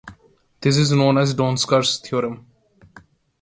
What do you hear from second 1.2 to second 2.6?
Donsker's theorem.